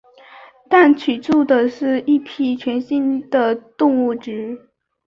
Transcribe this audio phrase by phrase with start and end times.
[0.67, 4.67] 但此居住的是一批全新的动植物。